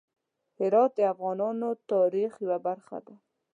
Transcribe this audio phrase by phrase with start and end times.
[0.59, 3.15] هرات د افغانانو د تاریخ یوه برخه ده.